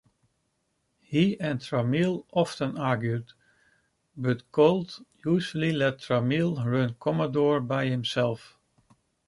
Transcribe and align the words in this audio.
He 1.01 1.39
and 1.39 1.59
Tramiel 1.59 2.25
often 2.31 2.75
argued, 2.75 3.33
but 4.17 4.51
Gould 4.51 5.05
usually 5.23 5.71
let 5.73 5.99
Tramiel 5.99 6.65
run 6.65 6.95
Commodore 6.99 7.59
by 7.59 7.85
himself. 7.85 8.57